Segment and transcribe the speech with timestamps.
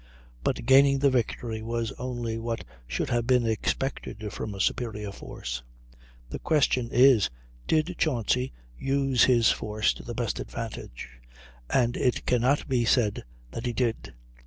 [0.43, 5.61] But gaining the victory was only what should have been expected from a superior force.
[6.27, 7.29] The question is,
[7.67, 11.07] did Chauncy use his force to the best advantage?
[11.69, 14.15] And it can not be said that he did.